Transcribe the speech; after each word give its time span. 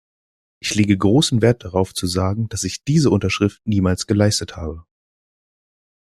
Ich 0.59 0.73
lege 0.73 0.97
großen 0.97 1.43
Wert 1.43 1.63
darauf 1.63 1.93
zu 1.93 2.07
sagen, 2.07 2.49
dass 2.49 2.63
ich 2.63 2.83
diese 2.83 3.11
Unterschrift 3.11 3.61
niemals 3.67 4.07
geleistet 4.07 4.57
habe. 4.57 4.83